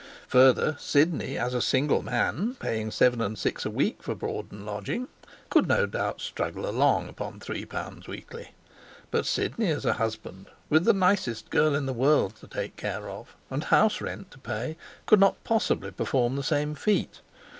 [0.29, 4.65] Further, Sidney as a single man, paying seven and six a week for board and
[4.65, 5.09] lodging,
[5.51, 8.49] could no doubt struggle along upon three pounds weekly.
[9.11, 13.11] But Sidney as a husband, with the nicest girl in the world to take care
[13.11, 14.75] of, and house rent to pay,
[15.05, 17.21] could not possibly perform the same feat.